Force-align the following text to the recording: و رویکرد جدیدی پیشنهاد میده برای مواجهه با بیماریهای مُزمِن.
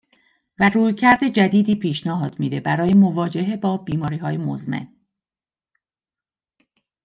و 0.59 0.69
رویکرد 0.69 1.27
جدیدی 1.27 1.75
پیشنهاد 1.75 2.39
میده 2.39 2.59
برای 2.59 2.93
مواجهه 2.93 3.57
با 3.57 3.77
بیماریهای 3.77 4.37
مُزمِن. 4.37 4.87